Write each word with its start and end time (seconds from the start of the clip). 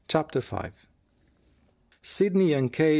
CHAPTER 0.07 0.39
V 0.41 0.71
Sidney 2.01 2.53
and 2.53 2.73
K. 2.73 2.89